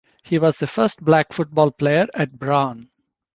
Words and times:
He 0.23 0.39
was 0.39 0.57
the 0.57 0.65
first 0.65 1.05
black 1.05 1.31
football 1.31 1.69
player 1.69 2.07
at 2.15 2.39
Brown. 2.39 2.89